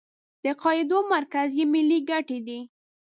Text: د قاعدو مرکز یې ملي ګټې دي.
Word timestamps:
د 0.43 0.45
قاعدو 0.61 0.97
مرکز 1.13 1.49
یې 1.59 1.65
ملي 1.73 1.99
ګټې 2.09 2.39
دي. 2.47 2.59